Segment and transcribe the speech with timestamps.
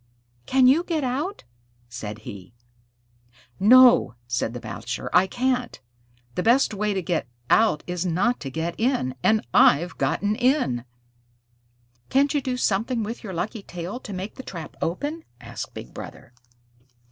[0.47, 1.43] "Can't you get out?"
[1.87, 2.55] said he.
[3.59, 5.11] "No," said the Bachelor.
[5.15, 5.79] "I can't.
[6.33, 10.85] The best way to get out is not to get in and I've gotten in."
[12.09, 15.93] "Can't you do something with your lucky tail to make the trap open?" asked Big
[15.93, 16.33] Brother.